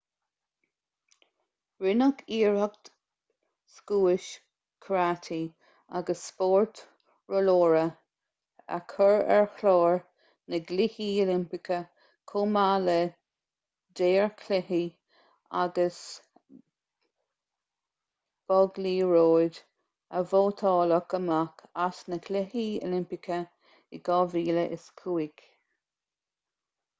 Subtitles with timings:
[1.85, 2.87] rinneadh iarracht
[3.73, 4.29] scuais
[4.85, 5.35] karate
[5.99, 6.79] agus spórt
[7.33, 7.83] rollóra
[8.77, 9.99] a chur ar chlár
[10.53, 11.77] na gcluichí oilimpeacha
[12.31, 12.97] chomh maith le
[14.01, 14.81] daorchluiche
[15.65, 15.99] agus
[18.55, 19.59] bogliathróid
[20.21, 23.39] a vótáladh amach as na cluichí oilimpeacha
[23.99, 25.47] in 2005